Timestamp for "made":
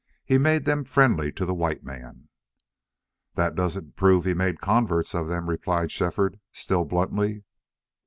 0.39-0.65, 4.33-4.59